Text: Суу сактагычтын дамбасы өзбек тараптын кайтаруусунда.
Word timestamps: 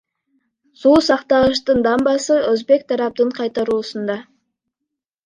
Суу 0.83 1.01
сактагычтын 1.09 1.77
дамбасы 1.87 2.35
өзбек 2.53 2.81
тараптын 2.93 3.29
кайтаруусунда. 3.41 4.17